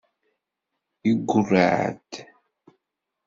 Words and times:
Yeggurreɛ-d. 1.07 2.11